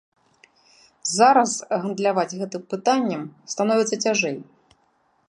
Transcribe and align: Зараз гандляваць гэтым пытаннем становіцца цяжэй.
Зараз 1.17 1.51
гандляваць 1.83 2.37
гэтым 2.41 2.61
пытаннем 2.71 3.21
становіцца 3.55 3.95
цяжэй. 4.07 4.35